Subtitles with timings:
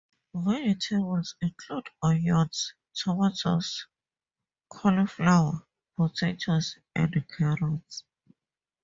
[0.33, 3.85] Vegetables include onions, tomatoes,
[4.67, 5.63] cauliflower,
[5.95, 8.03] potatoes and carrots.